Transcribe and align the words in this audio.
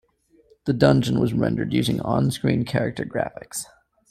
The 0.65 0.73
dungeon 0.73 1.19
was 1.19 1.31
rendered 1.31 1.73
using 1.73 2.01
on-screen 2.01 2.65
character 2.65 3.05
graphics. 3.05 3.65